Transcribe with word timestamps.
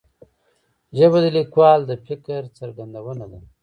ژبه 0.97 1.19
د 1.23 1.25
لیکوال 1.37 1.79
د 1.85 1.91
فکر 2.05 2.41
څرګندونه 2.57 3.25
ده 3.31 3.39